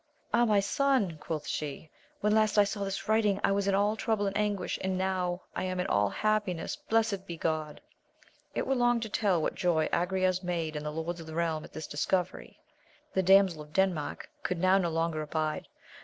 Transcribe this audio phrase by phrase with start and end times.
[0.33, 1.87] Ah, my son, quoth she,
[2.21, 5.43] when last I saw this writing I was in all trouble and anguish, and now
[5.55, 7.79] am I in all happi ness,— ^blessed be God!
[8.55, 11.63] It were long to tell what joy Agrayes made and the lords of the realm
[11.65, 12.59] at this discovery.
[13.13, 15.67] The damsel of Denmark could now no longer abide.